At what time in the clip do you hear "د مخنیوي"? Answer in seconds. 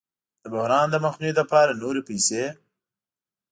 0.91-1.33